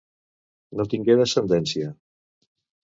No 0.79 0.87
tingué 0.95 1.19
descendència. 1.21 1.95